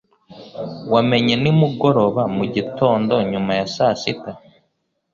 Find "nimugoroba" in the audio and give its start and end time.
1.41-2.21